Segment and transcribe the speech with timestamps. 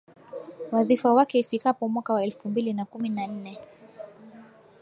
[0.71, 3.59] wadhifa wake ifikapo mwaka wa elfu mbili na kumi na nne